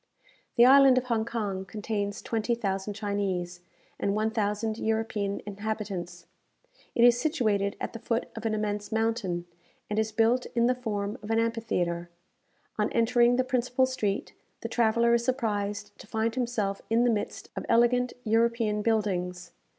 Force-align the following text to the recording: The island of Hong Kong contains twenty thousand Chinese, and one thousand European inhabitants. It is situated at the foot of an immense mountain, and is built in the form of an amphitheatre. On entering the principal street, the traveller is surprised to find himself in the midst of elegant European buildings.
The 0.55 0.65
island 0.65 0.97
of 0.97 1.03
Hong 1.03 1.25
Kong 1.25 1.63
contains 1.63 2.23
twenty 2.23 2.55
thousand 2.55 2.95
Chinese, 2.95 3.61
and 3.99 4.15
one 4.15 4.31
thousand 4.31 4.79
European 4.79 5.43
inhabitants. 5.45 6.25
It 6.95 7.03
is 7.03 7.19
situated 7.21 7.75
at 7.79 7.93
the 7.93 7.99
foot 7.99 8.25
of 8.35 8.43
an 8.47 8.55
immense 8.55 8.91
mountain, 8.91 9.45
and 9.91 9.99
is 9.99 10.11
built 10.11 10.47
in 10.55 10.65
the 10.65 10.73
form 10.73 11.19
of 11.21 11.29
an 11.29 11.37
amphitheatre. 11.37 12.09
On 12.79 12.91
entering 12.93 13.35
the 13.35 13.43
principal 13.43 13.85
street, 13.85 14.33
the 14.61 14.67
traveller 14.67 15.13
is 15.13 15.23
surprised 15.23 15.95
to 15.99 16.07
find 16.07 16.33
himself 16.33 16.81
in 16.89 17.03
the 17.03 17.11
midst 17.11 17.49
of 17.55 17.63
elegant 17.69 18.11
European 18.23 18.81
buildings. 18.81 19.51